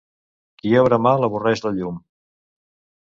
[0.61, 2.01] Qui obra mal avorreix la llum.